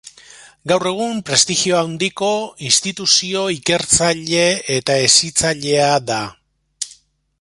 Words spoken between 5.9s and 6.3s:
da.